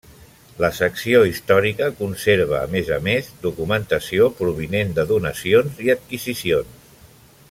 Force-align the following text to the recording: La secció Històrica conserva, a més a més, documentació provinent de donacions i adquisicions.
La 0.63 0.69
secció 0.77 1.19
Històrica 1.31 1.89
conserva, 1.99 2.57
a 2.61 2.71
més 2.77 2.89
a 2.97 2.97
més, 3.09 3.29
documentació 3.45 4.31
provinent 4.41 4.97
de 5.01 5.07
donacions 5.13 5.85
i 5.89 5.95
adquisicions. 5.97 6.95